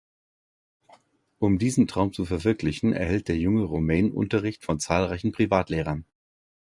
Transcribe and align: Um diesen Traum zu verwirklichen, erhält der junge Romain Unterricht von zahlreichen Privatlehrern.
Um 1.37 1.59
diesen 1.59 1.87
Traum 1.87 2.11
zu 2.11 2.25
verwirklichen, 2.25 2.91
erhält 2.91 3.27
der 3.27 3.37
junge 3.37 3.61
Romain 3.65 4.11
Unterricht 4.11 4.65
von 4.65 4.79
zahlreichen 4.79 5.31
Privatlehrern. 5.31 6.05